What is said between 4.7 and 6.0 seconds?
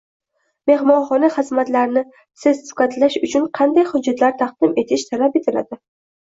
etish talab etiladi?